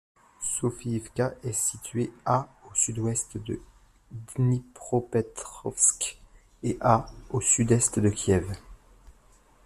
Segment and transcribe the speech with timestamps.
[0.39, 3.61] Sofiïvka est située à au sud-ouest de
[4.35, 6.19] Dnipropetrovsk
[6.63, 8.51] et à au sud-est de Kiev.